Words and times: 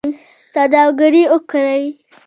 سوداګري 0.53 1.23
وکړئ 1.33 1.83